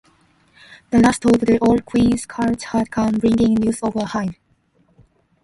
The 0.89 0.97
last 0.97 1.23
of 1.25 1.41
the 1.41 1.59
old 1.59 1.85
queen's 1.85 2.23
scouts 2.23 2.63
had 2.63 2.89
come 2.89 3.19
bringing 3.19 3.53
news 3.53 3.83
of 3.83 3.95
a 3.95 4.05
hive. 4.05 4.33